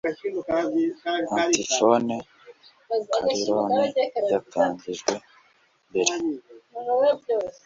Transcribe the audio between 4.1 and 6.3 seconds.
yatangijwe mbere